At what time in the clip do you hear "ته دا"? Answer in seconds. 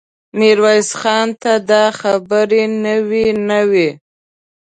1.41-1.83